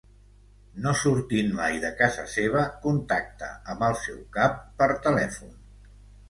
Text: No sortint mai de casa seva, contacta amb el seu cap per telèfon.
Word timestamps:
No 0.85 0.93
sortint 1.01 1.51
mai 1.59 1.77
de 1.83 1.91
casa 1.99 2.25
seva, 2.35 2.63
contacta 2.87 3.51
amb 3.75 3.85
el 3.89 3.95
seu 4.07 4.19
cap 4.39 4.57
per 4.81 4.89
telèfon. 5.07 5.55